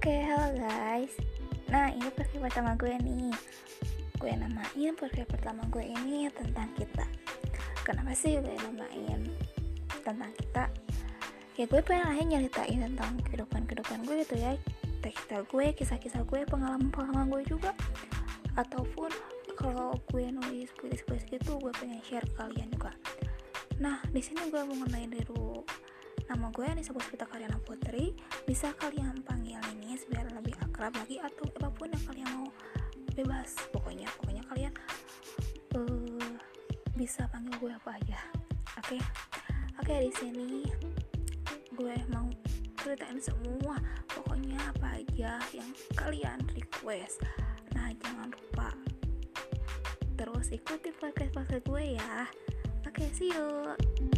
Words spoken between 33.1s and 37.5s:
bebas. Pokoknya, pokoknya kalian uh, bisa